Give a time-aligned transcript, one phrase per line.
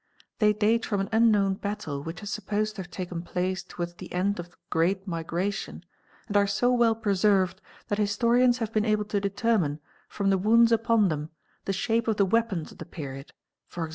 [0.39, 4.11] They dat from an unknown battle which is supposed to have taken place toward the
[4.11, 5.85] end of the great migration,
[6.27, 9.79] and are so well preserved that historiar have been able to determine,
[10.09, 11.29] from the wounds upon them,
[11.65, 13.31] the shaj of the weapons of the period:
[13.77, 13.89] e.g.